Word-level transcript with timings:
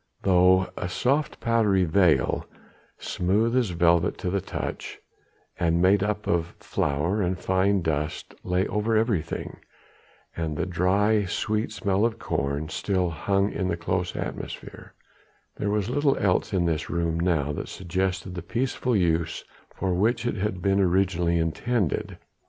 Though 0.23 0.67
a 0.75 0.89
soft 0.89 1.39
powdery 1.39 1.83
veil 1.85 2.47
smooth 2.97 3.55
as 3.55 3.69
velvet 3.69 4.17
to 4.17 4.31
the 4.31 4.41
touch 4.41 4.97
and 5.59 5.79
made 5.79 6.01
up 6.01 6.25
of 6.25 6.55
flour 6.57 7.21
and 7.21 7.37
fine 7.37 7.83
dust 7.83 8.33
lay 8.43 8.65
over 8.67 8.95
everything, 8.97 9.57
and 10.35 10.57
the 10.57 10.65
dry, 10.65 11.25
sweet 11.25 11.71
smell 11.71 12.03
of 12.03 12.17
corn 12.17 12.69
still 12.69 13.11
hung 13.11 13.51
in 13.51 13.67
the 13.67 13.77
close 13.77 14.15
atmosphere, 14.15 14.95
there 15.57 15.69
was 15.69 15.87
little 15.87 16.17
else 16.17 16.51
in 16.51 16.65
this 16.65 16.89
room 16.89 17.19
now 17.19 17.51
that 17.51 17.69
suggested 17.69 18.33
the 18.33 18.41
peaceful 18.41 18.95
use 18.95 19.43
for 19.75 19.93
which 19.93 20.25
it 20.25 20.33
had 20.37 20.63
been 20.63 20.79
originally 20.79 21.37
intended. 21.37 22.17